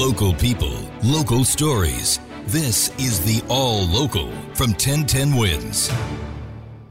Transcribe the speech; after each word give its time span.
Local 0.00 0.32
people, 0.32 0.72
local 1.04 1.44
stories. 1.44 2.20
This 2.46 2.88
is 2.98 3.20
the 3.20 3.46
All 3.50 3.86
Local 3.86 4.30
from 4.54 4.70
1010 4.70 5.36
Wins. 5.36 5.92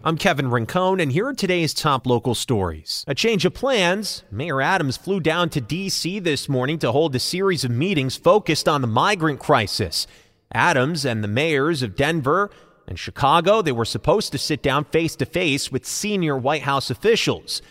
I'm 0.03 0.15
Kevin 0.15 0.51
Rincon, 0.51 0.99
and 0.99 1.11
here 1.11 1.25
are 1.25 1.33
today's 1.33 1.73
top 1.73 2.05
local 2.05 2.35
stories. 2.35 3.03
A 3.07 3.15
change 3.15 3.45
of 3.45 3.55
plans. 3.55 4.25
Mayor 4.29 4.61
Adams 4.61 4.95
flew 4.95 5.19
down 5.19 5.49
to 5.49 5.59
D.C. 5.59 6.19
this 6.19 6.47
morning 6.47 6.77
to 6.77 6.91
hold 6.91 7.15
a 7.15 7.19
series 7.19 7.63
of 7.63 7.71
meetings 7.71 8.15
focused 8.15 8.69
on 8.69 8.81
the 8.81 8.87
migrant 8.87 9.39
crisis. 9.39 10.05
Adams 10.53 11.03
and 11.03 11.23
the 11.23 11.27
mayors 11.27 11.81
of 11.81 11.95
Denver 11.95 12.51
and 12.87 12.99
Chicago, 12.99 13.63
they 13.63 13.71
were 13.71 13.85
supposed 13.85 14.31
to 14.33 14.37
sit 14.37 14.61
down 14.61 14.85
face 14.85 15.15
to 15.15 15.25
face 15.25 15.71
with 15.71 15.83
senior 15.83 16.37
White 16.37 16.61
House 16.61 16.91
officials. 16.91 17.63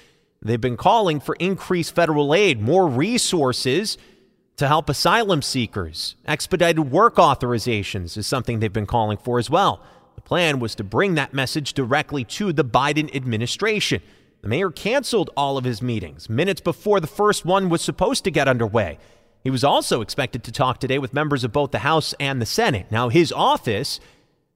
They've 0.43 0.61
been 0.61 0.77
calling 0.77 1.21
for 1.21 1.37
increased 1.37 1.95
federal 1.95 2.35
aid, 2.35 2.61
more 2.61 2.89
resources 2.89 3.99
to 4.59 4.69
help 4.69 4.89
asylum 4.89 5.41
seekers. 5.41 6.17
Expedited 6.27 6.91
work 6.91 7.17
authorizations 7.17 8.17
is 8.17 8.27
something 8.27 8.59
they've 8.59 8.73
been 8.73 8.87
calling 8.87 9.17
for 9.17 9.39
as 9.39 9.49
well. 9.49 9.81
The 10.17 10.21
plan 10.21 10.59
was 10.59 10.75
to 10.75 10.85
bring 10.85 11.15
that 11.15 11.33
message 11.33 11.73
directly 11.73 12.25
to 12.25 12.53
the 12.53 12.65
Biden 12.65 13.15
administration. 13.15 14.03
The 14.43 14.49
mayor 14.49 14.71
canceled 14.71 15.31
all 15.37 15.57
of 15.59 15.65
his 15.65 15.81
meetings 15.81 16.29
minutes 16.29 16.61
before 16.61 17.01
the 17.01 17.07
first 17.07 17.45
one 17.45 17.69
was 17.69 17.83
supposed 17.83 18.25
to 18.25 18.31
get 18.31 18.49
underway. 18.49 18.99
He 19.45 19.51
was 19.51 19.63
also 19.63 20.01
expected 20.01 20.43
to 20.45 20.53
talk 20.53 20.81
today 20.81 20.99
with 20.99 21.15
members 21.15 21.45
of 21.45 21.53
both 21.53 21.71
the 21.71 21.79
House 21.79 22.13
and 22.19 22.43
the 22.43 22.47
Senate. 22.47 22.87
Now, 22.91 23.09
his 23.09 23.33
office 23.33 24.01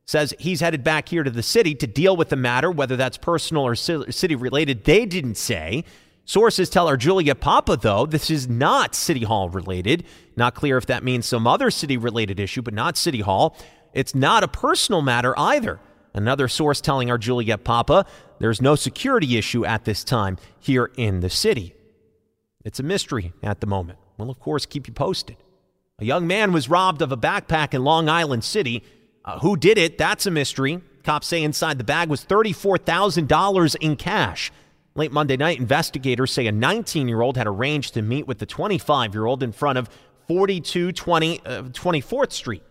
says 0.04 0.34
he's 0.40 0.60
headed 0.60 0.82
back 0.82 1.08
here 1.08 1.22
to 1.22 1.30
the 1.30 1.44
city 1.44 1.76
to 1.76 1.86
deal 1.86 2.16
with 2.16 2.28
the 2.28 2.36
matter, 2.36 2.72
whether 2.72 2.96
that's 2.96 3.16
personal 3.16 3.64
or 3.64 3.76
city 3.76 4.34
related. 4.34 4.82
They 4.82 5.06
didn't 5.06 5.36
say. 5.36 5.84
Sources 6.24 6.70
tell 6.70 6.86
our 6.86 6.96
Juliet 6.96 7.40
Papa, 7.40 7.76
though, 7.76 8.06
this 8.06 8.30
is 8.30 8.48
not 8.48 8.94
City 8.94 9.24
Hall 9.24 9.48
related. 9.48 10.04
Not 10.36 10.54
clear 10.54 10.78
if 10.78 10.86
that 10.86 11.02
means 11.02 11.26
some 11.26 11.46
other 11.46 11.70
city 11.70 11.96
related 11.96 12.38
issue, 12.38 12.62
but 12.62 12.74
not 12.74 12.96
City 12.96 13.20
Hall. 13.20 13.56
It's 13.92 14.14
not 14.14 14.44
a 14.44 14.48
personal 14.48 15.02
matter 15.02 15.38
either. 15.38 15.80
Another 16.14 16.46
source 16.46 16.80
telling 16.80 17.10
our 17.10 17.18
Juliet 17.18 17.64
Papa 17.64 18.06
there's 18.38 18.60
no 18.60 18.74
security 18.74 19.36
issue 19.36 19.64
at 19.64 19.84
this 19.84 20.04
time 20.04 20.36
here 20.58 20.90
in 20.96 21.20
the 21.20 21.30
city. 21.30 21.74
It's 22.64 22.80
a 22.80 22.82
mystery 22.82 23.32
at 23.42 23.60
the 23.60 23.66
moment. 23.66 23.98
We'll, 24.18 24.30
of 24.30 24.38
course, 24.38 24.66
keep 24.66 24.86
you 24.86 24.94
posted. 24.94 25.36
A 25.98 26.04
young 26.04 26.26
man 26.26 26.52
was 26.52 26.68
robbed 26.68 27.02
of 27.02 27.12
a 27.12 27.16
backpack 27.16 27.74
in 27.74 27.84
Long 27.84 28.08
Island 28.08 28.44
City. 28.44 28.82
Uh, 29.24 29.38
who 29.38 29.56
did 29.56 29.78
it? 29.78 29.98
That's 29.98 30.26
a 30.26 30.30
mystery. 30.30 30.80
Cops 31.04 31.26
say 31.26 31.42
inside 31.42 31.78
the 31.78 31.84
bag 31.84 32.08
was 32.08 32.24
$34,000 32.24 33.76
in 33.80 33.96
cash. 33.96 34.52
Late 34.94 35.10
Monday 35.10 35.38
night, 35.38 35.58
investigators 35.58 36.32
say 36.32 36.46
a 36.46 36.52
19 36.52 37.08
year 37.08 37.22
old 37.22 37.36
had 37.36 37.46
arranged 37.46 37.94
to 37.94 38.02
meet 38.02 38.26
with 38.26 38.38
the 38.38 38.46
25 38.46 39.14
year 39.14 39.24
old 39.24 39.42
in 39.42 39.52
front 39.52 39.78
of 39.78 39.88
4220 40.28 41.40
uh, 41.40 41.62
24th 41.62 42.32
Street. 42.32 42.62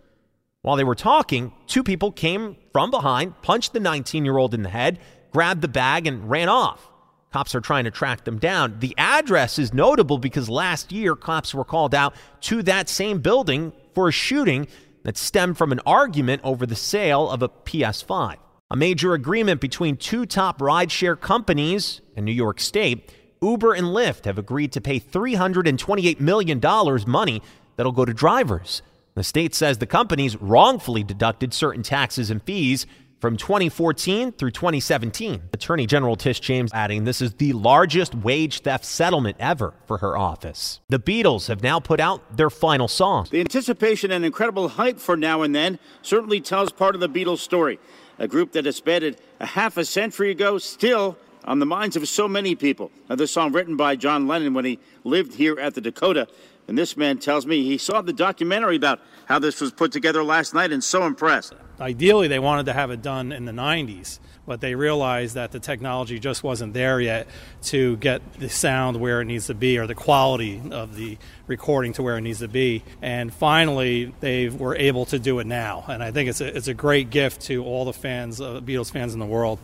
While 0.62 0.76
they 0.76 0.84
were 0.84 0.94
talking, 0.94 1.52
two 1.66 1.82
people 1.82 2.12
came 2.12 2.56
from 2.72 2.92
behind, 2.92 3.42
punched 3.42 3.72
the 3.72 3.80
19 3.80 4.24
year 4.24 4.38
old 4.38 4.54
in 4.54 4.62
the 4.62 4.68
head, 4.68 5.00
grabbed 5.32 5.62
the 5.62 5.68
bag, 5.68 6.06
and 6.06 6.30
ran 6.30 6.48
off. 6.48 6.88
Cops 7.32 7.54
are 7.54 7.60
trying 7.60 7.84
to 7.84 7.90
track 7.90 8.24
them 8.24 8.38
down. 8.38 8.78
The 8.78 8.94
address 8.98 9.58
is 9.58 9.74
notable 9.74 10.18
because 10.18 10.48
last 10.48 10.92
year, 10.92 11.16
cops 11.16 11.54
were 11.54 11.64
called 11.64 11.94
out 11.94 12.14
to 12.42 12.62
that 12.64 12.88
same 12.88 13.20
building 13.20 13.72
for 13.94 14.08
a 14.08 14.12
shooting 14.12 14.68
that 15.02 15.16
stemmed 15.16 15.58
from 15.58 15.72
an 15.72 15.80
argument 15.84 16.42
over 16.44 16.66
the 16.66 16.76
sale 16.76 17.28
of 17.28 17.42
a 17.42 17.48
PS5. 17.48 18.36
A 18.72 18.76
major 18.76 19.12
agreement 19.12 19.60
between 19.60 19.98
two 19.98 20.24
top 20.24 20.58
rideshare 20.60 21.20
companies 21.20 22.00
in 22.16 22.24
New 22.24 22.32
York 22.32 22.58
State, 22.58 23.12
Uber 23.42 23.74
and 23.74 23.88
Lyft, 23.88 24.24
have 24.24 24.38
agreed 24.38 24.72
to 24.72 24.80
pay 24.80 24.98
$328 24.98 26.20
million 26.20 26.58
money 27.06 27.42
that'll 27.76 27.92
go 27.92 28.06
to 28.06 28.14
drivers. 28.14 28.80
The 29.14 29.22
state 29.22 29.54
says 29.54 29.76
the 29.76 29.84
companies 29.84 30.40
wrongfully 30.40 31.04
deducted 31.04 31.52
certain 31.52 31.82
taxes 31.82 32.30
and 32.30 32.42
fees 32.42 32.86
from 33.22 33.36
2014 33.36 34.32
through 34.32 34.50
2017. 34.50 35.42
Attorney 35.52 35.86
General 35.86 36.16
Tish 36.16 36.40
James 36.40 36.72
adding 36.74 37.04
this 37.04 37.22
is 37.22 37.32
the 37.34 37.52
largest 37.52 38.16
wage 38.16 38.62
theft 38.62 38.84
settlement 38.84 39.36
ever 39.38 39.74
for 39.86 39.98
her 39.98 40.16
office. 40.16 40.80
The 40.88 40.98
Beatles 40.98 41.46
have 41.46 41.62
now 41.62 41.78
put 41.78 42.00
out 42.00 42.36
their 42.36 42.50
final 42.50 42.88
song. 42.88 43.28
The 43.30 43.38
anticipation 43.38 44.10
and 44.10 44.24
incredible 44.24 44.70
hype 44.70 44.98
for 44.98 45.16
Now 45.16 45.42
and 45.42 45.54
Then 45.54 45.78
certainly 46.02 46.40
tells 46.40 46.72
part 46.72 46.96
of 46.96 47.00
the 47.00 47.08
Beatles 47.08 47.38
story 47.38 47.78
a 48.18 48.26
group 48.26 48.50
that 48.52 48.62
disbanded 48.62 49.18
a 49.38 49.46
half 49.46 49.76
a 49.76 49.84
century 49.84 50.32
ago, 50.32 50.58
still 50.58 51.16
on 51.44 51.58
the 51.58 51.66
minds 51.66 51.96
of 51.96 52.06
so 52.08 52.28
many 52.28 52.54
people. 52.54 52.90
This 53.08 53.32
song 53.32 53.52
written 53.52 53.76
by 53.76 53.96
John 53.96 54.26
Lennon 54.26 54.54
when 54.54 54.64
he 54.64 54.78
lived 55.04 55.34
here 55.34 55.58
at 55.58 55.74
the 55.74 55.80
Dakota. 55.80 56.28
And 56.68 56.78
this 56.78 56.96
man 56.96 57.18
tells 57.18 57.44
me 57.44 57.64
he 57.64 57.76
saw 57.76 58.02
the 58.02 58.12
documentary 58.12 58.76
about 58.76 59.00
how 59.26 59.38
this 59.38 59.60
was 59.60 59.72
put 59.72 59.92
together 59.92 60.22
last 60.22 60.54
night 60.54 60.72
and 60.72 60.82
so 60.82 61.04
impressed. 61.04 61.54
Ideally, 61.80 62.28
they 62.28 62.38
wanted 62.38 62.66
to 62.66 62.72
have 62.72 62.90
it 62.92 63.02
done 63.02 63.32
in 63.32 63.44
the 63.44 63.52
90s, 63.52 64.20
but 64.46 64.60
they 64.60 64.76
realized 64.76 65.34
that 65.34 65.50
the 65.50 65.58
technology 65.58 66.20
just 66.20 66.44
wasn't 66.44 66.74
there 66.74 67.00
yet 67.00 67.26
to 67.62 67.96
get 67.96 68.34
the 68.34 68.48
sound 68.48 69.00
where 69.00 69.20
it 69.20 69.24
needs 69.24 69.48
to 69.48 69.54
be 69.54 69.78
or 69.78 69.88
the 69.88 69.94
quality 69.94 70.62
of 70.70 70.94
the 70.94 71.18
recording 71.48 71.92
to 71.94 72.02
where 72.02 72.16
it 72.16 72.20
needs 72.20 72.38
to 72.38 72.48
be. 72.48 72.84
And 73.00 73.34
finally, 73.34 74.14
they 74.20 74.48
were 74.48 74.76
able 74.76 75.06
to 75.06 75.18
do 75.18 75.40
it 75.40 75.46
now. 75.46 75.84
And 75.88 76.02
I 76.02 76.12
think 76.12 76.30
it's 76.30 76.40
a, 76.40 76.56
it's 76.56 76.68
a 76.68 76.74
great 76.74 77.10
gift 77.10 77.42
to 77.42 77.64
all 77.64 77.84
the 77.84 77.92
fans, 77.92 78.40
uh, 78.40 78.60
Beatles 78.60 78.92
fans 78.92 79.14
in 79.14 79.18
the 79.18 79.26
world. 79.26 79.58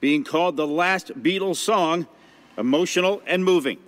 Being 0.00 0.24
called 0.24 0.56
the 0.56 0.66
last 0.66 1.22
Beatles 1.22 1.56
song, 1.56 2.06
emotional 2.56 3.22
and 3.26 3.44
moving. 3.44 3.78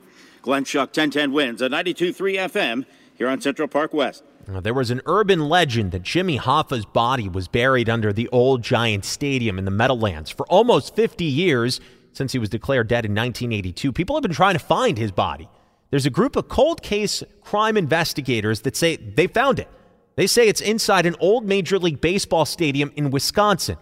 Glenn 0.43 0.65
Schuck, 0.65 0.89
1010 0.89 1.33
wins 1.33 1.63
at 1.63 1.71
92.3 1.71 2.51
FM 2.51 2.87
here 3.15 3.29
on 3.29 3.41
Central 3.41 3.69
Park 3.69 3.93
West. 3.93 4.25
There 4.49 4.75
was 4.75 4.91
an 4.91 5.03
urban 5.07 5.49
legend 5.49 5.93
that 5.93 6.03
Jimmy 6.03 6.37
Hoffa's 6.37 6.85
body 6.85 7.29
was 7.29 7.47
buried 7.47 7.89
under 7.89 8.13
the 8.13 8.29
old 8.29 8.63
Giant 8.63 9.05
Stadium 9.05 9.59
in 9.59 9.65
the 9.65 9.71
Meadowlands 9.71 10.31
for 10.31 10.47
almost 10.47 10.97
50 10.97 11.25
years 11.25 11.81
since 12.13 12.33
he 12.33 12.39
was 12.39 12.49
declared 12.49 12.89
dead 12.89 13.05
in 13.05 13.13
1982. 13.13 13.93
People 13.93 14.17
have 14.17 14.23
been 14.23 14.33
trying 14.33 14.55
to 14.55 14.59
find 14.59 14.99
his 14.99 15.13
body. 15.13 15.49
There's 15.91 16.07
a 16.07 16.11
group 16.11 16.35
of 16.35 16.49
cold 16.49 16.83
case 16.83 17.23
crime 17.43 17.77
investigators 17.77 18.63
that 18.63 18.77
say 18.77 18.97
they 18.97 19.29
found 19.29 19.61
it. 19.61 19.69
They 20.17 20.27
say 20.27 20.49
it's 20.49 20.61
inside 20.61 21.07
an 21.07 21.17
old 21.21 21.45
Major 21.45 21.79
League 21.79 22.01
Baseball 22.01 22.45
stadium 22.45 22.93
in 22.97 23.11
Wisconsin. 23.11 23.77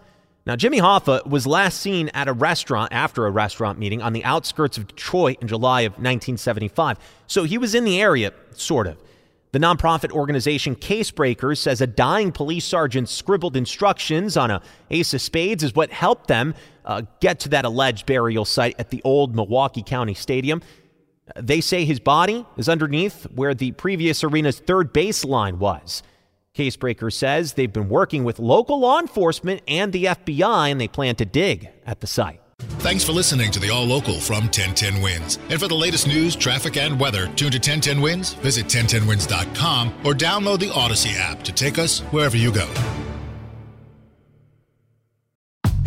Now, 0.45 0.55
Jimmy 0.55 0.79
Hoffa 0.79 1.25
was 1.27 1.45
last 1.45 1.79
seen 1.79 2.09
at 2.09 2.27
a 2.27 2.33
restaurant 2.33 2.91
after 2.91 3.25
a 3.25 3.31
restaurant 3.31 3.77
meeting 3.77 4.01
on 4.01 4.13
the 4.13 4.23
outskirts 4.23 4.77
of 4.77 4.87
Detroit 4.87 5.37
in 5.41 5.47
July 5.47 5.81
of 5.81 5.93
1975. 5.93 6.97
So 7.27 7.43
he 7.43 7.57
was 7.57 7.75
in 7.75 7.83
the 7.83 8.01
area, 8.01 8.33
sort 8.53 8.87
of. 8.87 8.97
The 9.51 9.59
nonprofit 9.59 10.11
organization 10.11 10.75
Casebreakers 10.75 11.57
says 11.57 11.81
a 11.81 11.87
dying 11.87 12.31
police 12.31 12.65
sergeant 12.65 13.09
scribbled 13.09 13.57
instructions 13.57 14.37
on 14.37 14.51
a 14.51 14.61
ace 14.91 15.13
of 15.15 15.21
spades 15.21 15.63
is 15.63 15.73
what 15.73 15.91
helped 15.91 16.27
them 16.27 16.53
uh, 16.85 17.01
get 17.19 17.39
to 17.41 17.49
that 17.49 17.65
alleged 17.65 18.05
burial 18.05 18.45
site 18.45 18.75
at 18.77 18.91
the 18.91 19.01
old 19.03 19.35
Milwaukee 19.35 19.81
County 19.81 20.13
Stadium. 20.13 20.61
They 21.35 21.61
say 21.61 21.83
his 21.83 21.99
body 21.99 22.45
is 22.57 22.69
underneath 22.69 23.23
where 23.31 23.55
the 23.55 23.71
previous 23.71 24.23
arena's 24.23 24.59
third 24.59 24.93
baseline 24.93 25.57
was. 25.57 26.03
Casebreaker 26.59 27.11
says 27.13 27.53
they've 27.53 27.71
been 27.71 27.87
working 27.87 28.25
with 28.25 28.37
local 28.37 28.81
law 28.81 28.99
enforcement 28.99 29.61
and 29.65 29.93
the 29.93 30.05
FBI 30.05 30.69
and 30.69 30.81
they 30.81 30.89
plan 30.89 31.15
to 31.15 31.25
dig 31.25 31.69
at 31.85 32.01
the 32.01 32.07
site. 32.07 32.41
Thanks 32.79 33.05
for 33.05 33.13
listening 33.13 33.49
to 33.51 33.59
the 33.61 33.69
All 33.69 33.85
Local 33.85 34.19
from 34.19 34.43
1010 34.43 35.01
Wins. 35.01 35.39
And 35.49 35.57
for 35.57 35.69
the 35.69 35.75
latest 35.75 36.05
news, 36.05 36.35
traffic, 36.35 36.75
and 36.75 36.99
weather, 36.99 37.27
tune 37.37 37.51
to 37.51 37.57
1010 37.57 38.01
Wins, 38.01 38.33
visit 38.33 38.65
1010wins.com, 38.65 39.93
or 40.03 40.13
download 40.13 40.59
the 40.59 40.69
Audacy 40.71 41.17
app 41.17 41.43
to 41.43 41.53
take 41.53 41.79
us 41.79 42.01
wherever 42.11 42.35
you 42.35 42.51
go. 42.51 42.67